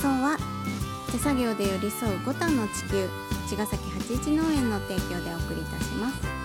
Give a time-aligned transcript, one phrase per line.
[0.00, 0.38] 送は
[1.12, 3.06] 手作業で寄り添う五反の地球
[3.50, 6.40] 茅ヶ崎八一農園の提供でお送りいたします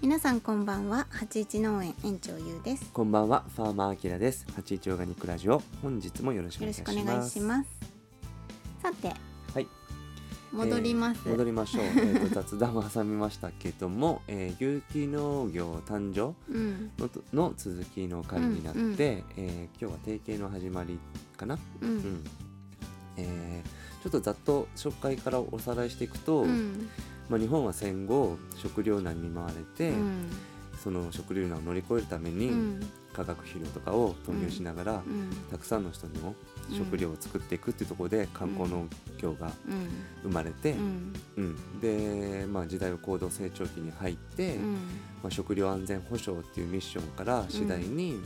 [0.00, 4.46] 皆さんこんばんは八一農園園長ゆうですこんばんは、ファーマーアキラです。
[4.54, 6.94] 八一オーガニックラジオ、本日もよろしくおよろ願いします。
[6.94, 7.68] しくお願いします
[8.82, 9.16] さてはい、
[10.54, 11.84] 戻ります、えー戻りましょう。
[11.86, 16.90] えーと雑談を挟みましたけども、えー有機農業誕生うん
[17.32, 18.88] の続きの回になって、うん。
[18.88, 18.96] うん。
[18.98, 20.98] えー今日は提携の始まり
[21.36, 21.54] かな。
[21.54, 22.24] ううんん。
[23.16, 26.88] えーちょっとざっと紹介からおさらいしていくと、うん。
[27.30, 30.26] まあ日本は戦後食糧難に見舞われて、うん。
[30.82, 32.80] その食糧難を乗り越えるために、うん
[33.14, 36.34] 化学肥料とかを投入しながら、うんたくさんの人にも
[36.76, 38.86] 食料を作っていくっていうところで観光農
[39.18, 39.88] 業がうん。
[40.22, 41.12] 生まれて、うん。
[41.36, 41.80] うん。
[41.80, 44.72] で、まあ、時代は高度成長期に入って、うん。
[45.22, 48.18] まあ、食料安全保障っていうミッションから次第に、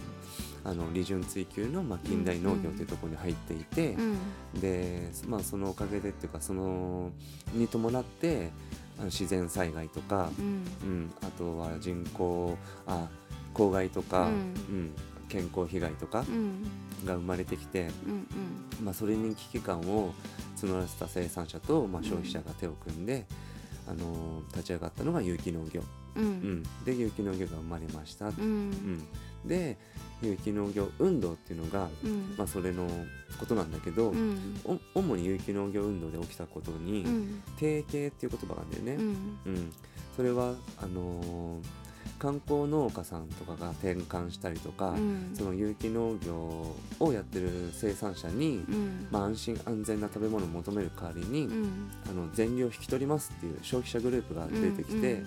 [0.65, 4.03] あの利潤追求の、まあ、近代農業っていうところに入っていて、う
[4.57, 4.61] ん。
[4.61, 7.11] で、まあ、そのおかげでっていうかその
[7.53, 8.51] に伴って
[9.05, 10.45] 自然災害とか、うん。
[10.83, 13.09] うん、あとは人口あ
[13.59, 14.33] 公害とか、うん。
[14.33, 14.93] うん
[15.29, 16.63] 健康被害とかうん。
[17.05, 18.27] が生まれてきて、うん
[18.83, 20.15] まあ、それに危機感を
[20.57, 23.27] 募らせた生産者と、まあ、消費者が手を組んで、
[23.87, 25.83] あのー立ち上がったのが有機農業、
[26.17, 26.63] うん。
[26.87, 28.71] で有機農業が生まれました、ううん。
[28.71, 29.07] ん
[29.45, 29.77] で
[30.23, 32.35] 有機農業運動っていうのが、うん。
[32.39, 32.89] まあ、それの
[33.39, 34.15] ことなんだけど、
[34.95, 37.43] 主に有機農業運動で起きたことに、うん。
[37.57, 39.05] 提携っていう言葉があるんだよね、
[39.45, 39.55] うん。
[39.55, 39.73] うん。
[40.17, 41.88] それはあのー
[42.19, 45.31] 観光農家さんとかが転換したりとか、うん。
[45.35, 49.07] その有機農業をやってる生産者に、うん。
[49.11, 51.91] まあ、安心安全な食べ物を求める代わりに、うん。
[52.09, 55.23] あの全量引き取りますっていう消費者グループが出てきて、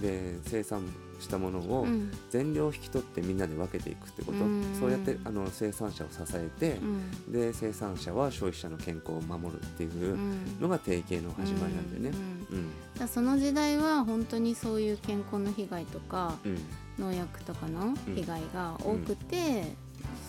[0.00, 0.82] で生産
[1.20, 2.10] したものをうん。
[2.30, 4.64] 全量引き取ってみんなで分けていくってこと、うん。
[4.78, 7.32] そうやってあの生産者を支えてう、ん。
[7.32, 10.60] で生産者は消費者の健康を守るっていううん。
[10.60, 12.18] のが提携の始まりなんだよね。
[12.50, 16.58] うんその時代は本当にそういう健康の被害とかうん。
[16.98, 19.64] 農薬とかの被害が多くて、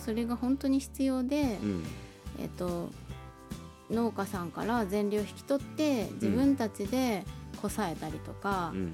[0.04, 1.84] それが本当に必要で、うん。
[2.38, 2.90] えっと
[3.90, 7.24] 農家さんから全量引き取って自分たちで
[7.60, 8.92] こさえたりとか、うん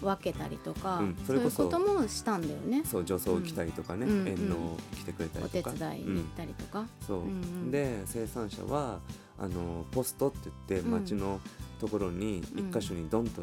[0.00, 2.82] 分けたりとか、うんそいうそうれこともしたんだよね。
[2.84, 5.70] そう女装来たりとかね、うん遠農来てくれたりおとか。
[5.72, 6.86] 手伝いに行ったりとか。
[7.06, 7.70] そう、うんうん。
[7.70, 9.00] で生産者は
[9.38, 10.38] あのポストって
[10.68, 10.90] 言ってうん。
[10.92, 11.40] 町の
[11.80, 12.70] ところにうん。
[12.70, 13.42] 一箇所にドンと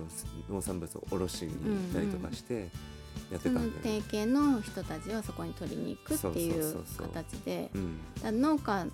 [0.49, 2.69] 農産物を卸しに行ったりとかして
[3.31, 4.01] やってそのたんだよね。
[4.01, 7.07] 提携の人たちはそこに取りに行くっていそううそうそうそう。
[7.07, 7.71] 形で
[8.23, 8.85] 農家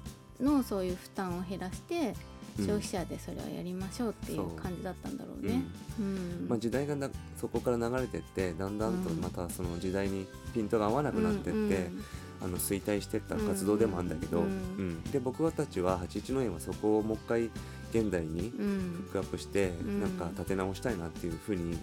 [0.42, 2.14] のそういう負担を減らしてうん
[2.58, 5.62] 消費者でそれをやりましょうっていう感じだったんだろうね。
[6.00, 6.06] うん。
[6.06, 6.10] う
[6.46, 6.48] ん。
[6.50, 9.18] まあ、時代がなそこから流れてってだんだんとうん。
[9.22, 12.04] またその時代にピントが合わなくなってって、うん
[12.42, 14.50] あの衰退してった活動でもあるんだけど、ううん
[14.90, 15.04] ん。
[15.04, 17.44] で僕たちは81農園はそこをもう一回
[17.92, 20.02] 現代にうフんックアップして、ん。
[20.02, 21.80] なんか立て直したいなっていうふうにうん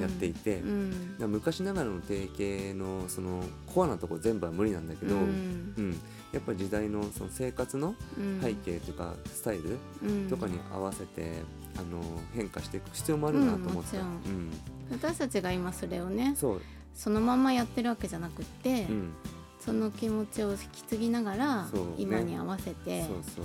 [0.00, 1.30] やっていて、うん。
[1.30, 5.26] 昔ながらの提携のそのコアなとこ全部は無理なんだけど、ううん。
[5.90, 5.92] ん
[6.32, 8.40] やっぱり時代のその生活のうん。
[8.42, 11.42] 背景とかスタイルうんとかに合わせて、
[11.76, 12.02] あの
[12.34, 13.98] 変化していく必要もあるなと思った。
[13.98, 14.06] ううん。
[14.06, 14.50] ん。
[14.90, 16.34] 私たちが今それをね
[16.94, 19.12] そのままやってるわけじゃなくって、うん、
[19.60, 21.70] その気持ちを引き継ぎながら、ね。
[21.96, 23.44] 今に合わせてそうそう、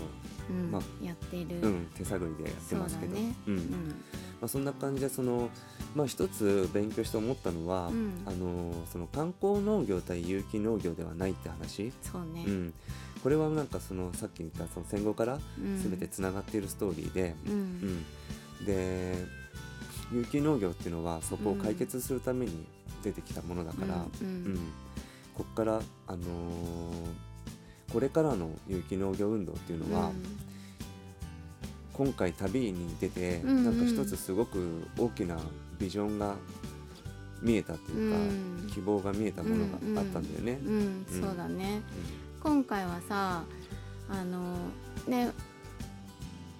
[0.50, 3.36] うんまやっている、うん、手探りでやってますけど、ね。
[3.46, 3.54] うん。
[3.56, 3.96] うん
[4.44, 5.50] まあ、そんな感じでその、
[5.96, 8.12] まあ、一つ勉強して思ったのは、うん。
[8.26, 12.74] あのその観光農業対有機農業ではないって話、そうね、うん、
[13.24, 15.82] これはなんかそのさっき言ったその戦後からうん。
[15.82, 17.60] 全てつながっているストーリーで、ううん。
[18.02, 18.06] ん
[18.66, 19.16] で
[20.12, 22.66] 有機農業っていうのはそこを解決するために
[23.02, 24.28] 出てきたものだから、うん。
[24.28, 24.60] うん。
[25.36, 26.22] こっから、あのー
[27.94, 30.12] これからの有機農業運動っていうのは、
[31.94, 33.66] 今回旅に出て、うんうん。
[33.66, 35.38] なんか一つすごく大きな
[35.80, 36.36] ビジョンが
[37.42, 38.70] 見えたっていうか、うん。
[38.72, 40.60] 希望が見えたものがあったんだよね。
[40.64, 41.82] うん、うんそうだね。
[42.42, 43.44] 今回はさ
[44.10, 44.58] あの
[45.08, 45.32] ね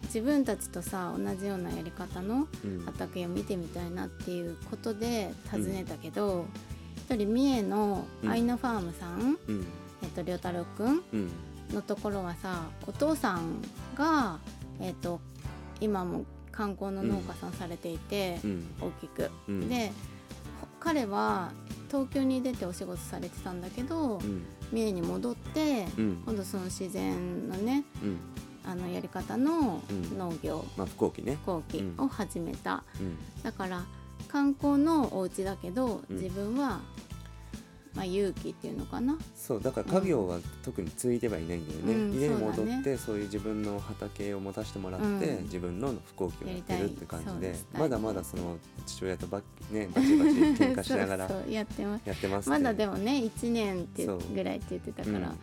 [0.04, 2.80] 自分たちとさ同じようなやり方のうん。
[2.80, 6.46] うん畑を見てみたいなっていうことで訪ねたけど、
[6.98, 9.66] 一人三重のアイナファームさん、うん。
[10.04, 11.30] えっと良太郎くんうん。
[11.74, 13.62] のところはさお父さん
[13.96, 14.38] が、
[14.80, 15.20] えっと
[15.80, 18.66] 今も観光の農家さんされていて、うん。
[18.80, 19.30] 大きく。
[19.48, 19.70] うん。
[19.70, 19.92] で
[20.62, 21.52] ほ彼は
[21.90, 24.44] 東京に出てお仕事されてたんだけど、うん。
[24.72, 26.24] 三重に戻って、うん。
[26.26, 28.18] 今度その自然のねうん。
[28.66, 30.18] あのやり方のうん。
[30.18, 31.34] 農業、まあ飛行機ね。
[31.34, 33.18] 飛行機を始めた、うん。
[33.44, 33.84] だから
[34.28, 36.18] 観光のお家だけど、うん。
[36.18, 36.82] 自分は
[37.96, 39.18] まあ、勇気っていうのかな。
[39.36, 42.20] そうだから家業は特に継いではいないんだよね、うん。
[42.20, 45.44] 家に戻ってそう,、いう自分の畑を持たせてもらって、うん。
[45.44, 49.42] 自分の不幸期をやってるって感じでまだまだその父親とば、
[49.72, 52.02] ね、バチバチ喧嘩しながらやってます。
[52.08, 55.36] やってますまだでも、もね1年ってぐらいって言ってたから、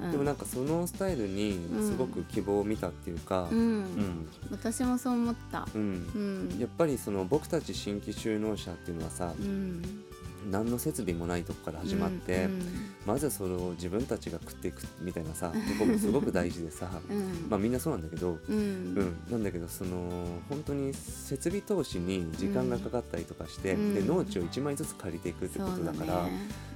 [0.00, 0.06] う。
[0.08, 0.12] ん。
[0.12, 3.58] でもなんかそのスタイルにすごく希望を見たっていうか、うん。
[3.58, 4.28] うん。
[4.52, 5.66] 私もそう思った。
[5.74, 6.48] うん。
[6.52, 6.60] うん。
[6.60, 10.04] やっぱりその僕たち新規就農者っていうのはさ、うん
[10.48, 17.46] 何の設備もないとこから始まって、うんまずそれを自分たちが食っていくみたいなさとこもすごく大事でさ、 うん。
[17.48, 18.56] まあみんなそうなんだけど、うん。
[18.56, 23.94] うん、なんだけどその本当に設備投資に時間がかかったりとかして、うん。
[23.94, 26.30] で農地を1枚ずつ借りていくってことだから、ね。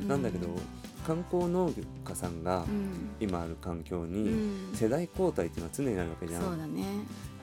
[0.08, 0.49] なんだけど
[1.06, 1.70] 観光農
[2.04, 3.10] 家さんがうん。
[3.20, 4.74] 今ある環境うにん。
[4.74, 6.42] 世代交代っていうのは常にあるわけじゃん。
[6.42, 6.84] そうだね。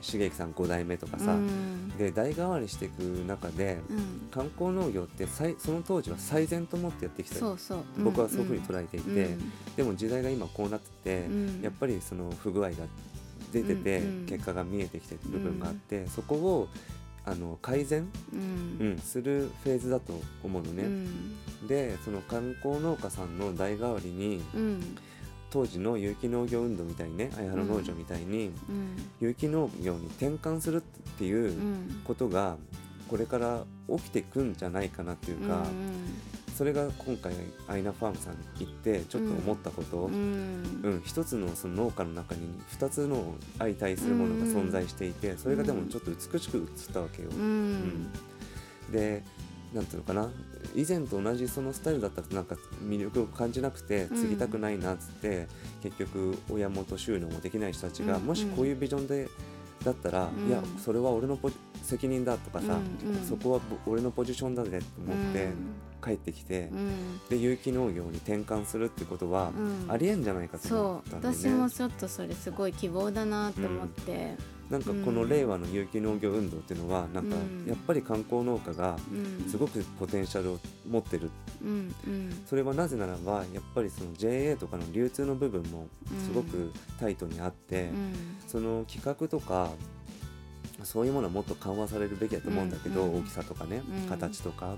[0.02, 1.90] 茂之さん5代目とかさ、うん。
[1.98, 4.30] で代替わりしていく中でうん。
[4.32, 7.36] 観光農業って最その当時は最善と思ってやってきた。
[7.36, 7.84] そうそう。
[8.04, 9.52] 僕はそういうふうに捉えていて、うん。
[9.78, 11.62] でも時代が今こうなってて、うん。
[11.62, 12.78] やっぱりその不具合が
[13.54, 16.70] 出てて、結果が見えてきてる部分があって、そこを
[17.26, 18.88] あの改善、うん。
[18.88, 20.84] うん、するフェーズだと思うのね。
[20.84, 21.68] うん。
[21.68, 24.98] でその観光農家さんの代替わりにうん。
[25.50, 28.96] 当時の有機農業運動みたいにね綾原農場みたいにうん。
[29.20, 30.82] 有機農業に転換するっ
[31.18, 32.58] ていううんことが
[33.08, 35.68] これから起きていくんじゃないかなっていうか、
[36.56, 37.34] それが今回
[37.68, 40.14] アイナファームさんに行ってちょっと思ったこと、うん。
[40.14, 47.30] うんうん、一つのその農家の中に二つの相対するものが存在していて、それがでもちょっと美しく映ったわけよ。
[47.32, 47.74] ううん。
[47.74, 48.12] ん
[48.92, 49.24] で
[49.74, 50.30] なんていうのかな。
[50.76, 54.18] 以前と同じそのスタイルだったらなんか魅力を感じなくてうん。
[54.18, 55.48] 継ぎたくないなっつって、
[55.82, 58.24] 結局親元収納もできない人たちが、うん。
[58.26, 59.30] もしこういうビジョンで
[59.84, 60.48] だったら、うん。
[60.48, 61.40] いやそれは俺の
[61.82, 63.16] 責任だとかさ、うん。
[63.16, 63.26] うん。
[63.26, 65.54] そこはぼ俺のポジションだぜって思ってうん
[66.04, 67.20] 帰ってきて、うん。
[67.30, 69.92] で有機農業に転換するってことは、うん。
[69.92, 71.40] ありえんじゃないかと思そうったんだよね。
[71.40, 74.36] 私もちょっとそれすごい希望だなと思って、
[74.70, 77.66] なんかこの令和の有機農業運動っていうのはなんかうん。
[77.68, 80.60] やっぱり観光農家がうん、すごくポテンシャルを
[80.90, 81.30] 持ってる。
[81.62, 82.44] うんうん。
[82.48, 85.88] それはなぜならばやっぱりその JA とかの流通の部分も
[86.26, 88.14] すごうくタイトにあって、うん。
[88.48, 89.72] その企画とか
[90.84, 94.10] そういうものはもっと緩和されるべきだと思うんだけど、大きさとかね、うん。
[94.10, 94.76] 形とか、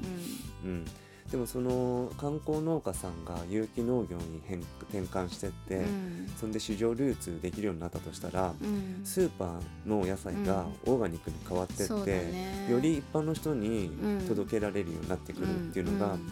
[0.64, 0.70] うん。
[0.70, 0.86] うん、
[1.32, 6.32] でもその観光農家さんが有機農業に変転換してって、うん。
[6.40, 9.02] そんで市場流通できるようになったとしたら、うん。
[9.04, 12.68] スーパーのお野菜がオーガニックに変わってって、そうだね。
[12.70, 14.28] より一般の人にうん。
[14.28, 16.32] 届けられるようになってくるっていうのが、うん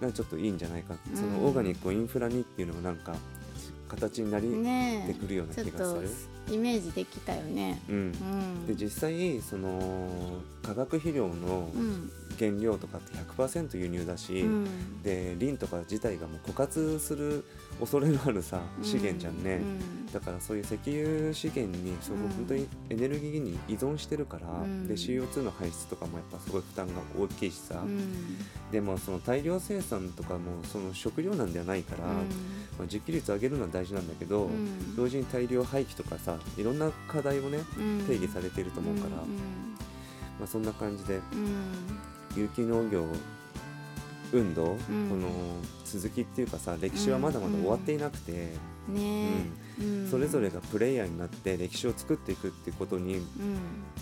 [0.00, 1.16] なんかちょっといいんじゃないか、うん。
[1.16, 3.14] そのオーガニックをインフラにっていうのもなんか
[3.88, 6.10] 形になりねてくるような気がする。
[6.50, 7.80] イメージできたよね。
[7.88, 7.94] うん。
[7.96, 12.10] うん、で実際その化学肥料のうん。
[12.36, 15.02] 原料とかって100%輸入だし、うん。
[15.04, 17.44] でリンとか自体がもう枯渇する
[17.78, 20.12] 恐れのあるさ資源じゃんね、うん。
[20.12, 22.28] だからそういう石油資源にすごうん。
[22.28, 24.88] く本当にエネルギーに依存してるから、うん。
[24.88, 28.36] で CO2 の排出とかもやっぱすごい負担が大きいしさ、うん。
[28.72, 32.14] でもその大量生産とかもその食料なんではないから、ま
[32.80, 34.96] あ、自給率上げるのは大事なんだけど、うん。
[34.96, 38.04] 同時に大量廃棄とかさいろんな課題をねうん。
[38.06, 39.74] 定義されていると思うから、うん
[40.38, 41.16] まあ、そんな感じで。
[41.16, 41.98] うん。
[42.36, 43.06] 有機農業
[44.34, 44.76] 運動、ん。
[45.08, 45.28] この
[45.84, 48.48] 続きっていうかさ歴史はまだまだ終わっていなくて、
[48.88, 48.94] うん。
[48.94, 49.28] ね
[49.80, 49.84] え。
[49.84, 50.10] うん。
[50.10, 53.24] それぞれがプレイヤーになって歴史を作っていくっていうことにうん。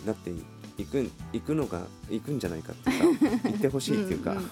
[0.07, 0.31] なって
[0.79, 4.49] いくいくのがいくんじゃないかっていうか言ってほしいっていうか、うん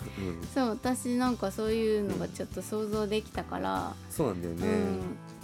[0.55, 4.67] そう私なんかそういうのがちょっと想像できたから、そうなんだよね。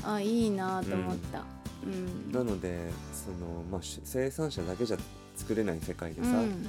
[0.05, 1.45] うん、あいいなと思った。
[1.85, 2.31] うん。
[2.33, 4.99] なのでその、まあ、し生産者だけじゃ
[5.35, 6.67] 作れない世界でさ、うん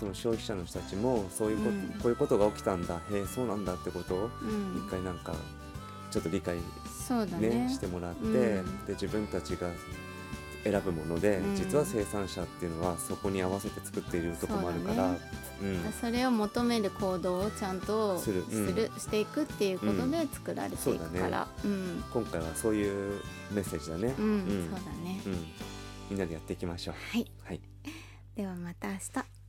[0.00, 1.78] その消費者の人たちもそういうこと、うん。
[1.78, 4.86] こういうことが起きたんだへえそうなんだってことをうん。
[4.86, 5.34] 一回なんか
[6.10, 6.56] ちょっと理解、
[7.06, 7.66] そうだね。
[7.66, 8.86] ねしてもらって、うん。
[8.86, 9.68] で自分たちが
[10.64, 11.54] 選ぶもので、うん。
[11.54, 15.16] 実は生産者っていうのはそこに合わせて作っているところもあるから
[15.58, 15.78] そね。
[15.84, 18.98] うん、それを求める行動をちゃんとすするる,、うん。
[18.98, 22.02] していくっていうことで作られていくから、うん。
[22.10, 23.20] 今回はそういう
[23.52, 24.70] メッセージだね、うんうん。
[24.74, 25.46] そうだね、うん。
[26.10, 26.94] みんなでやっていきましょう。
[26.94, 27.30] はい。
[27.44, 27.60] はい。
[28.34, 29.39] ではまた明日